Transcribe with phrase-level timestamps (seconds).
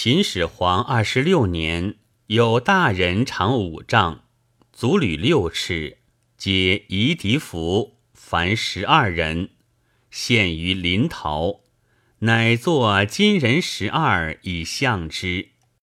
[0.00, 1.96] 秦始皇二十六年，
[2.28, 4.22] 有大人长五丈，
[4.72, 5.98] 足履六尺，
[6.36, 9.50] 皆夷狄服，凡十二人，
[10.08, 11.62] 献于临洮，
[12.20, 15.48] 乃作金人十二以相之。